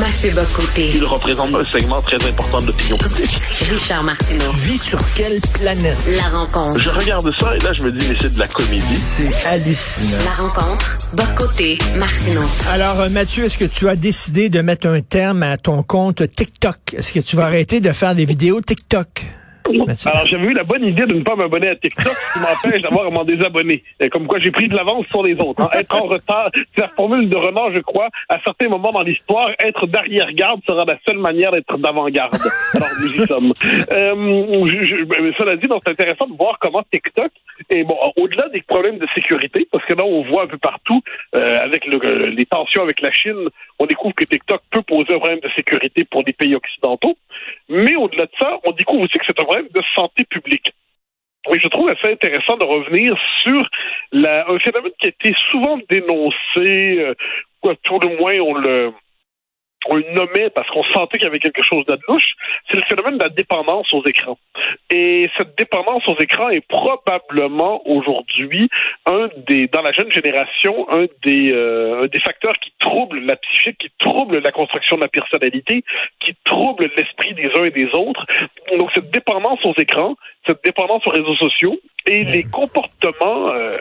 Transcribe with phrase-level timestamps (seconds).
[0.00, 0.92] Mathieu Bocoté.
[0.94, 3.38] Il représente un segment très important de l'opinion publique.
[3.70, 4.50] Richard Martineau.
[4.52, 5.98] Tu vis sur quelle planète?
[6.16, 6.80] La rencontre.
[6.80, 8.96] Je regarde ça et là, je me dis, mais c'est de la comédie.
[8.96, 10.24] C'est hallucinant.
[10.24, 10.96] La rencontre.
[11.12, 11.78] Bocoté.
[11.98, 12.40] Martineau.
[12.70, 16.22] Alors, euh, Mathieu, est-ce que tu as décidé de mettre un terme à ton compte
[16.34, 16.78] TikTok?
[16.96, 19.26] Est-ce que tu vas arrêter de faire des vidéos TikTok?
[20.06, 22.82] Alors, j'avais eu la bonne idée de ne pas m'abonner à TikTok, ce qui m'empêche
[22.82, 23.82] d'avoir à m'en désabonner.
[24.10, 25.62] Comme quoi, j'ai pris de l'avance sur les autres.
[25.62, 25.68] hein.
[25.74, 28.08] Être en retard, c'est la formule de Renard, je crois.
[28.28, 32.34] À certains moments dans l'histoire, être d'arrière-garde sera la seule manière d'être d'avant-garde.
[32.74, 33.52] Alors, nous y sommes.
[33.92, 37.30] Euh, je, je- cela dit, donc, c'est intéressant de voir comment TikTok
[37.70, 41.00] est, bon, au-delà des problèmes de sécurité, parce que là, on voit un peu partout,
[41.34, 45.18] euh, avec le- les tensions avec la Chine, on découvre que TikTok peut poser un
[45.18, 47.16] problème de sécurité pour les pays occidentaux.
[47.70, 50.72] Mais au-delà de ça, on découvre aussi que c'est un problème de santé publique.
[51.50, 53.62] Et je trouve assez intéressant de revenir sur
[54.12, 57.14] un phénomène qui a été souvent dénoncé, euh,
[57.84, 58.92] tout le moins on le,
[59.90, 62.30] on le nommait parce qu'on sentait qu'il y avait quelque chose de louche,
[62.70, 64.38] c'est le phénomène de la dépendance aux écrans.
[64.90, 68.68] Et cette dépendance aux écrans est probablement aujourd'hui
[69.06, 73.34] un des, dans la jeune génération, un des, euh, un des facteurs qui troublent la
[73.36, 75.82] psychique, qui troublent la construction de la personnalité,
[76.20, 78.24] qui troublent l'esprit des uns et des autres.
[78.78, 80.14] Donc cette dépendance aux écrans,
[80.46, 83.72] cette dépendance aux réseaux sociaux et les comportements, euh,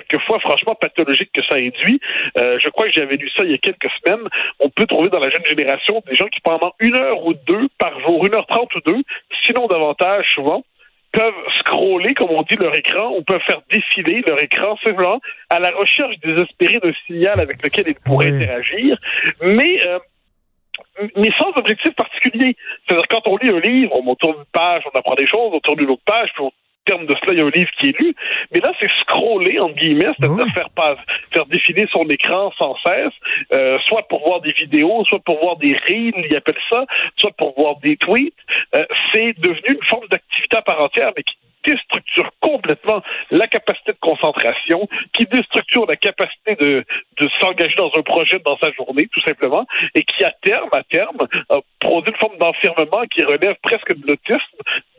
[0.00, 2.00] quelquefois franchement pathologiques que ça induit.
[2.38, 4.26] Euh, je crois que j'avais lu ça il y a quelques semaines.
[4.60, 7.68] On peut trouver dans la jeune génération des gens qui pendant une heure ou deux
[7.78, 9.02] par jour, une heure trente ou deux,
[9.42, 10.64] sinon davantage souvent,
[11.12, 15.60] peuvent scroller, comme on dit, leur écran, ou peuvent faire défiler leur écran simplement à
[15.60, 18.42] la recherche désespérée d'un signal avec lequel ils pourraient Oui.
[18.42, 18.98] interagir.
[19.42, 19.98] Mais euh,
[21.16, 22.56] mais sans objectif particulier.
[22.86, 25.60] C'est-à-dire, quand on lit un livre, on tourne une page, on apprend des choses, on
[25.60, 26.52] tourne une autre page, puis au
[26.84, 28.14] terme de cela, il y a un livre qui est lu.
[28.52, 30.52] Mais là, c'est scroller, entre guillemets, c'est-à-dire Oui.
[30.52, 30.96] faire, pas,
[31.32, 33.12] faire défiler son écran sans cesse,
[33.54, 36.84] euh, soit pour voir des vidéos, soit pour voir des reels, ils appellent ça,
[37.16, 38.34] soit pour voir des tweets.
[38.74, 41.34] Euh, c'est devenu une forme d'activité à part entière, mais qui
[41.66, 46.84] déstructure complètement la capacité de concentration, qui déstructure la capacité de,
[47.20, 50.82] de s'engager dans un projet dans sa journée, tout simplement, et qui, à terme, à
[50.82, 51.16] terme,
[51.52, 54.53] euh, produit une forme d'enfermement qui relève presque de l'autisme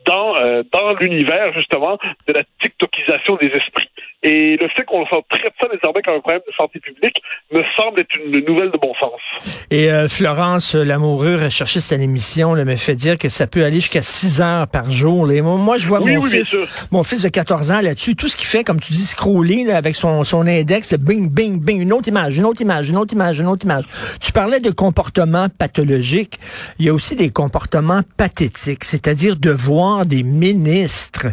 [0.06, 3.90] dans, euh, dans l'univers, justement, de la TikTokisation des esprits.
[4.28, 7.22] Et le fait qu'on traite ça désormais comme un problème de santé publique
[7.54, 9.22] me semble être une nouvelle de bon sens.
[9.70, 13.76] Et euh, Florence euh, Lamoureux, recherchiste à l'émission, me fait dire que ça peut aller
[13.76, 15.28] jusqu'à 6 heures par jour.
[15.28, 15.40] là.
[15.44, 16.56] Moi, moi, je vois Oui, mon oui, fils,
[16.92, 19.78] mon fils de 14 ans là-dessus, tout ce qu'il fait, comme tu dis, scroller là,
[19.78, 23.14] avec son, son index, bing, bing, bing, une autre image, une autre image, une autre
[23.14, 23.84] image, une autre image.
[24.20, 26.40] Tu parlais de comportements pathologiques.
[26.80, 31.28] Il y a aussi des comportements pathétiques, c'est-à-dire de voir des ministres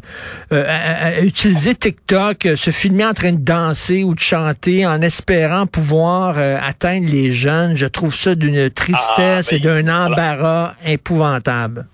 [0.53, 4.21] euh, à- à- à utiliser TikTok, euh, se filmer en train de danser ou de
[4.21, 7.77] chanter en espérant pouvoir euh, atteindre les jeunes.
[7.77, 11.87] Je trouve ça d'une tristesse Ah, et ben, d'un embarras épouvantable.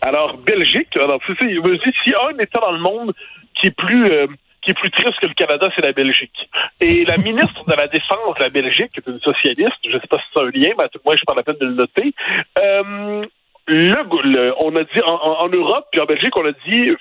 [0.00, 2.80] Alors, Belgique, alors, tu sais, je me dis, s'il y a un État dans le
[2.80, 3.12] monde
[3.60, 4.26] qui est plus, euh,
[4.62, 6.36] qui est plus triste que le Canada, c'est la Belgique.
[6.80, 10.00] Et la ministre de la Défense de la Belgique, qui est une socialiste, je ne
[10.00, 11.66] sais pas si c'est un lien, mais à tout moins, je prends la peine de
[11.66, 12.12] le noter,
[12.58, 13.24] euh,
[13.68, 13.96] le,
[14.34, 16.92] le- on a dit, en, en- Europe, puis en Belgique, on a dit,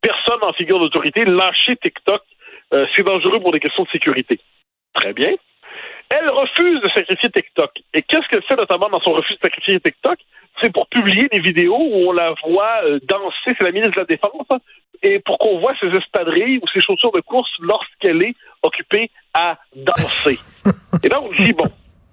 [0.00, 2.22] personne en figure d'autorité, lâchez TikTok,
[2.72, 4.40] euh, c'est dangereux pour des questions de sécurité.
[4.94, 5.32] Très bien.
[6.10, 7.70] Elle refuse de sacrifier TikTok.
[7.94, 10.18] Et qu'est-ce qu'elle fait notamment dans son refus de sacrifier TikTok?
[10.60, 14.00] C'est pour publier des vidéos où on la voit euh, danser, c'est la ministre de
[14.00, 14.46] la Défense,
[15.02, 19.58] et pour qu'on voit ses espadrilles ou ses chaussures de course lorsqu'elle est occupée à
[19.74, 20.38] danser.
[21.02, 21.64] et là, on dit, bon,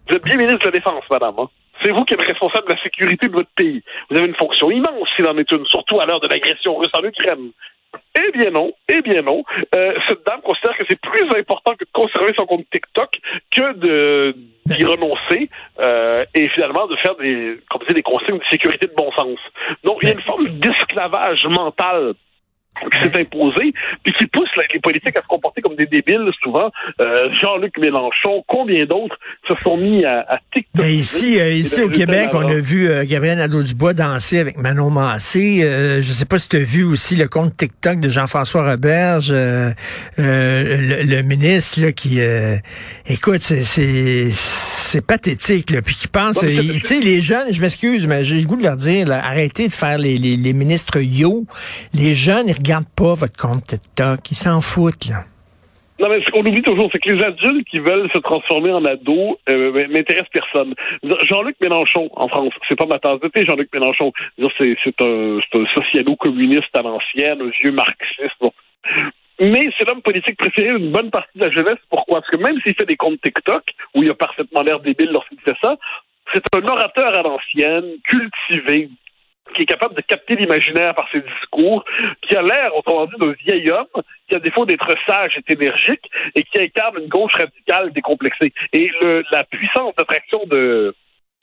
[0.07, 1.35] vous êtes bien ministre de la Défense, madame.
[1.37, 1.49] hein.
[1.83, 3.81] C'est vous qui êtes responsable de la sécurité de votre pays.
[4.09, 6.91] Vous avez une fonction immense s'il en est une, surtout à l'heure de l'agression russe
[6.93, 7.51] en Ukraine.
[8.19, 9.43] Eh bien non, eh bien non.
[9.75, 13.19] Euh, cette dame considère que c'est plus important que de conserver son compte TikTok
[13.51, 14.35] que de
[14.65, 15.49] d'y renoncer
[15.79, 19.39] euh, et finalement de faire des, comme des consignes de sécurité de bon sens.
[19.83, 22.13] Donc il y a une forme d'esclavage mental
[22.91, 23.73] qui s'est imposé,
[24.03, 26.71] puis qui pousse les politiques à se comporter comme des débiles souvent.
[27.01, 29.17] Euh, Jean-Luc Mélenchon, combien d'autres
[29.47, 30.81] se sont mis à, à TikTok?
[30.81, 34.89] Mais ici, euh, ici au Québec, on a vu euh, Gabriel Nadeau-Dubois danser avec Manon
[34.89, 35.61] Massé.
[35.63, 39.31] Euh, je sais pas si tu as vu aussi le compte TikTok de Jean-François Roberge,
[39.31, 39.73] le,
[40.17, 42.19] le, ministre là, qui,
[43.07, 44.29] écoute, c'est
[44.89, 48.47] c'est pathétique, là, puis qui pense, tu sais, les jeunes, je m'excuse, mais j'ai le
[48.47, 51.45] goût de leur dire, là, arrêtez de faire les, les, les ministres yo.
[51.93, 55.25] Les jeunes, ils regardent pas votre compte TikTok, ils s'en foutent, là.
[56.01, 58.85] Non, mais ce qu'on oublie toujours, c'est que les adultes qui veulent se transformer en
[58.85, 60.73] ados euh, m'intéressent personne.
[61.27, 64.13] Jean-Luc Mélenchon, en France, c'est pas ma tasse de thé, Jean-Luc Mélenchon.
[64.57, 68.39] C'est, c'est un, un socialo-communiste à l'ancienne, un vieux marxiste.
[68.39, 68.53] Bon.
[69.39, 71.79] Mais c'est l'homme politique préféré d'une bonne partie de la jeunesse.
[71.89, 72.21] Pourquoi?
[72.21, 73.63] Parce que même s'il fait des comptes TikTok,
[73.95, 75.77] où il a parfaitement l'air débile lorsqu'il fait ça,
[76.33, 78.89] c'est un orateur à l'ancienne, cultivé,
[79.55, 81.83] qui est capable de capter l'imaginaire par ses discours,
[82.21, 86.09] qui a l'air, autrement dit, d'un vieil homme, qui a défaut d'être sage et énergique,
[86.35, 88.53] et qui incarne une gauche radicale décomplexée.
[88.73, 90.93] Et le, la puissance d'attraction de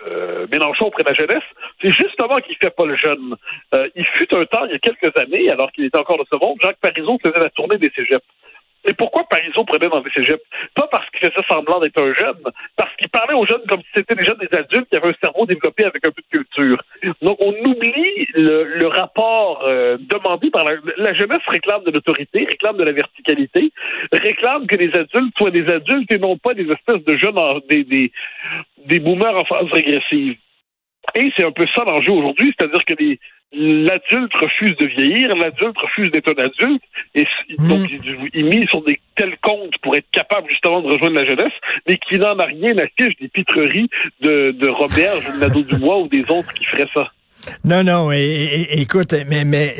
[0.06, 1.44] euh, Mélenchon auprès de la jeunesse,
[1.80, 3.36] c'est justement qu'il fait pas le jeune.
[3.74, 6.26] Euh, il fut un temps, il y a quelques années, alors qu'il était encore de
[6.30, 8.24] ce monde, Jacques Parizeau faisait la tournée des cégeps.
[8.88, 10.42] Et pourquoi Parizeau prenait dans des cégeps?
[10.74, 12.40] Pas parce qu'il faisait semblant d'être un jeune,
[12.76, 15.44] parce qu'il parlait aux jeunes comme si c'était déjà des adultes qui avaient un cerveau
[15.44, 16.80] développé avec un peu de culture.
[17.20, 22.76] Donc, on oublie le, rapport euh, demandé par la, la jeunesse réclame de l'autorité, réclame
[22.76, 23.72] de la verticalité,
[24.12, 27.36] réclame que les adultes soient des adultes et non pas des espèces de jeunes,
[27.68, 28.12] des, des,
[28.86, 30.36] des boomers en phase régressive.
[31.14, 33.18] Et c'est un peu ça l'enjeu aujourd'hui, c'est-à-dire que les,
[33.52, 36.82] l'adulte refuse de vieillir, l'adulte refuse d'être un adulte,
[37.14, 37.26] et
[37.58, 37.68] hmm.
[37.68, 37.90] donc
[38.34, 41.52] il, mise sur des tels comptes pour être capable justement de rejoindre la jeunesse,
[41.88, 43.88] mais qui n'en a rien à fiche des pitreries
[44.20, 47.12] de, de Robert, de Nadeau Dubois ou des autres qui feraient ça.
[47.64, 49.74] Non, non, écoute, mais, mais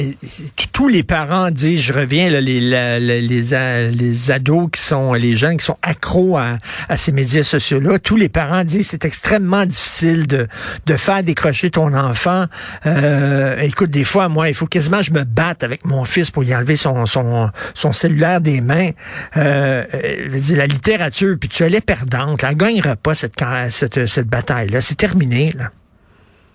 [0.72, 5.56] tous les parents disent, je reviens, là, les, les, les, ados qui sont, les jeunes
[5.56, 6.58] qui sont accros à,
[6.88, 10.48] à ces médias sociaux-là, tous les parents disent c'est extrêmement difficile de,
[10.86, 12.46] de faire décrocher ton enfant.
[12.86, 16.44] Euh, écoute, des fois, moi, il faut quasiment je me batte avec mon fils pour
[16.44, 18.90] y enlever son, son, son cellulaire des mains.
[19.36, 23.34] Euh, je dire, la littérature, puis tu allais perdante, elle gagnera pas cette,
[23.70, 24.80] cette, cette bataille-là.
[24.80, 25.70] C'est terminé, là.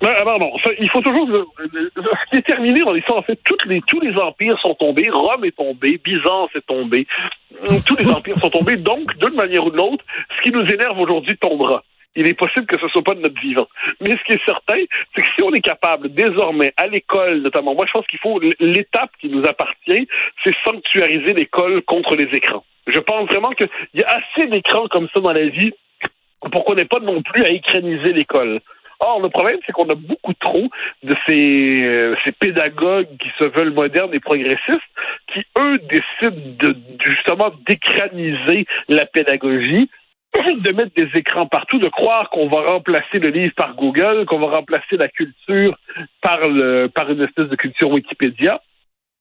[0.01, 1.27] Ben, non, il faut toujours.
[2.33, 5.09] Ce qui est dans l'histoire, en fait, toutes les, tous les empires sont tombés.
[5.11, 7.05] Rome est tombé, Byzance est tombé.
[7.85, 8.77] Tous les empires sont tombés.
[8.77, 10.03] Donc, d'une manière ou de l'autre,
[10.35, 11.83] ce qui nous énerve aujourd'hui tombera.
[12.15, 13.67] Il est possible que ce soit pas de notre vivant.
[14.01, 14.81] Mais ce qui est certain,
[15.15, 18.39] c'est que si on est capable désormais, à l'école notamment, moi je pense qu'il faut
[18.59, 20.07] l'étape qui nous appartient,
[20.43, 22.65] c'est sanctuariser l'école contre les écrans.
[22.87, 25.71] Je pense vraiment qu'il y a assez d'écrans comme ça dans la vie
[26.51, 28.59] pour qu'on n'ait pas non plus à écraniser l'école.
[29.03, 30.69] Or, le problème, c'est qu'on a beaucoup trop
[31.03, 34.79] de ces, euh, ces pédagogues qui se veulent modernes et progressistes,
[35.33, 39.89] qui, eux, décident de, justement d'écraniser la pédagogie
[40.33, 44.39] de mettre des écrans partout, de croire qu'on va remplacer le livre par Google, qu'on
[44.39, 45.77] va remplacer la culture
[46.21, 48.61] par, le, par une espèce de culture Wikipédia.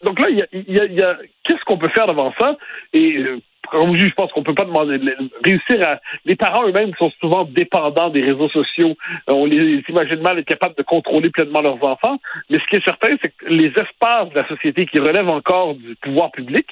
[0.05, 2.57] Donc là, il y a, qu'est-ce qu'on peut faire devant ça?
[2.97, 3.39] Euh,
[3.71, 4.99] comme je pense qu'on peut pas demander
[5.45, 8.97] réussir à les parents eux-mêmes sont souvent dépendants des réseaux sociaux.
[9.29, 12.19] Euh, on les imagine mal être capables de contrôler pleinement leurs enfants.
[12.49, 15.75] Mais ce qui est certain, c'est que les espaces de la société qui relèvent encore
[15.75, 16.67] du pouvoir public,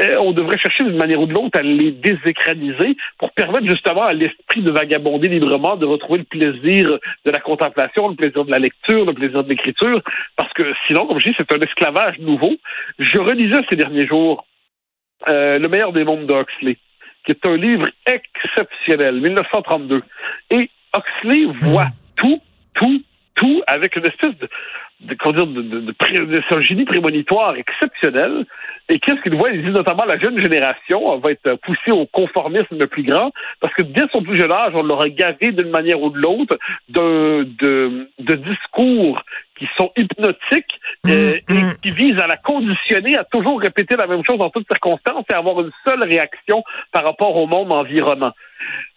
[0.00, 4.04] euh, on devrait chercher d'une manière ou de l'autre à les désécraniser pour permettre justement
[4.04, 8.50] à l'esprit de vagabonder librement, de retrouver le plaisir de la contemplation, le plaisir de
[8.50, 10.02] la lecture, le plaisir de l'écriture,
[10.36, 12.52] parce que sinon, comme je dis, c'est un esclavage nouveau.
[12.98, 14.44] Je relisais ces derniers jours
[15.28, 16.76] euh, Le meilleur des mondes d'Oxley,
[17.24, 20.02] qui est un livre exceptionnel, 1932.
[20.50, 22.40] Et Oxley voit tout,
[22.74, 23.02] tout,
[23.34, 24.48] tout avec une espèce de,
[25.00, 28.46] de, dire, de, de, de, génie prémonitoire exceptionnel.
[28.88, 29.50] Et qu'est-ce qu'il voit?
[29.50, 33.74] Il dit notamment la jeune génération va être poussée au conformisme le plus grand parce
[33.74, 36.56] que dès son plus jeune âge, on l'aura gavé d'une manière ou de l'autre
[36.88, 39.22] de, de, de discours
[39.58, 41.74] qui sont hypnotiques euh, mm, et mm.
[41.82, 45.34] qui visent à la conditionner à toujours répéter la même chose en toutes circonstances et
[45.34, 48.32] avoir une seule réaction par rapport au monde environnant.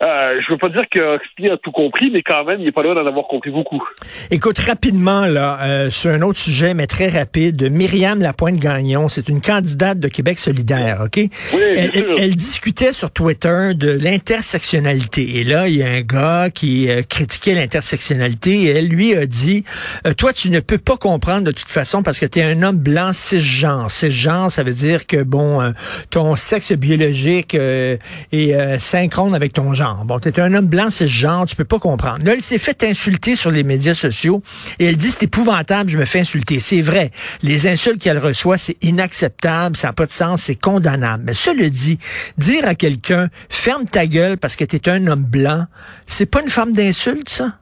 [0.01, 2.71] Euh, je veux pas dire que Oxley a tout compris, mais quand même, il n'est
[2.71, 3.83] pas loin d'en avoir compris beaucoup.
[4.31, 9.41] Écoute, rapidement, là, euh, sur un autre sujet, mais très rapide, Myriam Lapointe-Gagnon, c'est une
[9.41, 11.17] candidate de Québec solidaire, OK?
[11.17, 11.29] Oui,
[11.75, 15.39] elle, elle, discutait sur Twitter de l'intersectionnalité.
[15.39, 19.25] Et là, il y a un gars qui euh, critiquait l'intersectionnalité et elle lui a
[19.25, 19.65] dit,
[20.07, 22.63] euh, toi, tu ne peux pas comprendre de toute façon parce que tu es un
[22.63, 23.91] homme blanc cisgenre.
[23.91, 25.73] Cisgenre, ça veut dire que, bon,
[26.09, 30.05] ton sexe biologique est synchrone avec ton genre.
[30.05, 32.23] Bon, t'es un homme blanc, c'est ce genre, tu peux pas comprendre.
[32.25, 34.41] Là, elle s'est fait insulter sur les médias sociaux
[34.79, 36.59] et elle dit c'est épouvantable, je me fais insulter.
[36.59, 37.11] C'est vrai.
[37.43, 41.23] Les insultes qu'elle reçoit, c'est inacceptable, ça n'a pas de sens, c'est condamnable.
[41.25, 41.99] Mais cela dit,
[42.37, 45.65] dire à quelqu'un ferme ta gueule parce que t'es un homme blanc,
[46.05, 47.53] c'est pas une forme d'insulte, ça?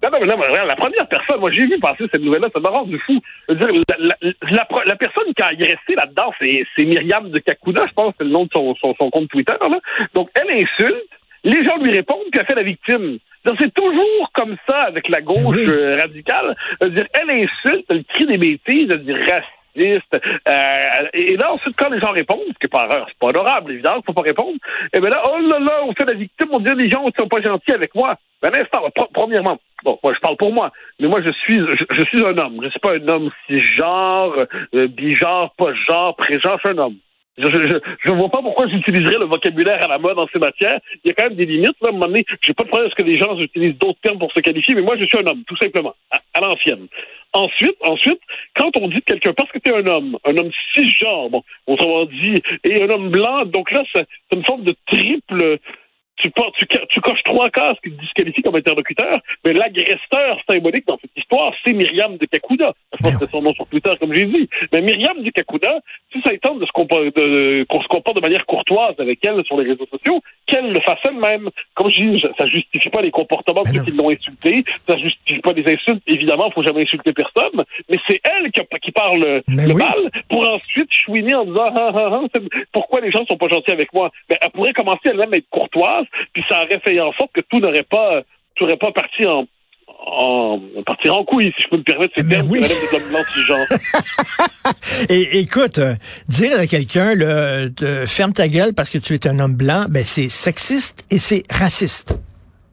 [0.00, 3.00] Non, non, non, la première personne, moi j'ai vu passer cette nouvelle-là, ça m'a rendu
[3.00, 3.20] fou.
[3.48, 3.68] Dire,
[3.98, 8.30] la, la, personne qui a resté là-dedans, c'est Myriam de Kakuna, je pense, c'est le
[8.30, 9.54] nom de son, compte Twitter.
[10.14, 11.10] Donc elle insulte,
[11.44, 13.18] les gens lui répondent, puis elle fait la victime.
[13.58, 16.54] C'est toujours comme ça avec la gauche euh, radicale.
[16.82, 20.14] Dire, elle insulte, elle crie des bêtises, elle dit raciste.
[20.14, 23.72] Euh, et là, ensuite, quand les gens répondent, ce qui est par c'est pas honorable,
[23.72, 24.58] évidemment, faut pas répondre,
[24.92, 27.10] et bien là, oh là là, on fait la victime, on dit les gens ne
[27.18, 28.16] sont pas gentils avec moi.
[28.42, 32.24] Ben, instant, premièrement, bon, moi je parle pour moi, mais moi je suis je, suis
[32.24, 32.60] un homme.
[32.62, 36.96] Je suis pas un homme cisgenre, euh, bigenre, pas genre, prégenre, je suis un homme.
[37.38, 40.80] Je ne vois pas pourquoi j'utiliserais le vocabulaire à la mode en ces matières.
[41.04, 41.76] Il y a quand même des limites.
[41.80, 43.78] Là, à un moment donné, j'ai pas de problème à ce que les gens utilisent
[43.78, 46.88] d'autres termes pour se qualifier, mais moi, je suis un homme, tout simplement, à, l'ancienne.
[47.32, 48.20] Ensuite, ensuite,
[48.56, 52.04] quand on dit quelqu'un, parce que tu es un homme, un homme cisgenre, bon, on
[52.06, 55.58] dit, et un homme blanc, donc là, c'est une forme de triple
[56.18, 60.98] tu, tu, tu coches trois cases qui te disqualifient comme interlocuteur, mais l'agresseur symbolique dans
[61.00, 62.74] cette histoire, c'est Myriam de Kakuda.
[62.92, 64.48] Je pense que c'est son nom sur Twitter, comme j'ai dit.
[64.72, 65.80] Mais Myriam de Kakuda,
[66.18, 69.58] si ça étend de se, comporter qu'on se comporte de manière courtoise avec elle sur
[69.60, 71.50] les réseaux sociaux, qu'elle le fasse elle-même.
[71.74, 75.40] Comme je dis, ça justifie pas les comportements de ceux qui l'ont insulté, ça justifie
[75.40, 76.02] pas les insultes.
[76.06, 80.88] Évidemment, faut jamais insulter personne, mais c'est elle qui, qui parle le mal pour ensuite
[80.90, 82.38] chouiner en disant ah, ah, ah,
[82.72, 84.10] pourquoi les gens sont pas gentils avec moi?
[84.28, 87.40] Ben, elle pourrait commencer elle-même à être courtoise puis ça aurait fait en sorte que
[87.40, 88.22] tout n'aurait pas,
[88.54, 89.46] tout n'aurait pas parti en,
[90.06, 92.62] en partir en couille, si je peux me permettre ces termes oui.
[92.62, 93.66] de genre.
[95.08, 95.94] Et écoute, euh,
[96.28, 100.04] dire à quelqu'un le ferme ta gueule parce que tu es un homme blanc, ben
[100.04, 102.18] c'est sexiste et c'est raciste.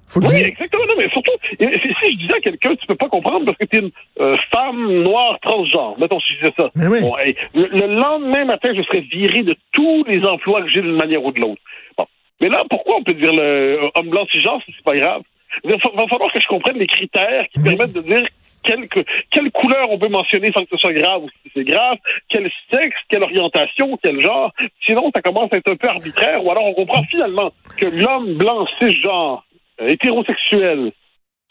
[0.07, 0.45] Faut le oui, dire.
[0.45, 0.85] exactement.
[0.85, 3.75] Non, mais surtout, si je disais à quelqu'un, tu peux pas comprendre parce que tu
[3.75, 3.91] es une
[4.21, 5.99] euh, femme noire transgenre.
[5.99, 6.69] Mettons, si je disais ça.
[6.75, 7.01] oui.
[7.01, 7.15] bon,
[7.53, 11.31] le, lendemain matin, je serais viré de tous les emplois que j'ai d'une manière ou
[11.31, 11.61] de l'autre.
[12.39, 15.21] Mais là, pourquoi on peut dire le euh, homme blanc si c'est pas grave?
[15.63, 18.27] Il va falloir que je comprenne les critères qui permettent de dire
[18.65, 18.87] quelle,
[19.31, 21.97] quelle couleur on peut mentionner sans que ce soit grave ou si c'est grave,
[22.29, 24.51] quel sexe, quelle orientation, quel genre.
[24.85, 28.33] Sinon, ça commence à être un peu arbitraire, ou alors on comprend finalement que l'homme
[28.35, 29.45] blanc cisgenre,
[29.81, 30.91] euh, hétérosexuel,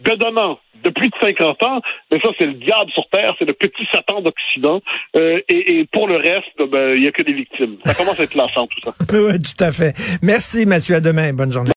[0.03, 1.81] bedonnant de plus de 50 ans,
[2.11, 4.83] mais ça, c'est le diable sur Terre, c'est le petit Satan d'Occident.
[5.17, 7.77] Euh, et, pour le reste, ben, il n'y a que des victimes.
[7.85, 8.93] Ça commence à être lassant, tout ça.
[9.13, 9.95] oui, tout à fait.
[10.23, 10.97] Merci, Mathieu.
[10.97, 11.33] À demain.
[11.33, 11.71] Bonne journée.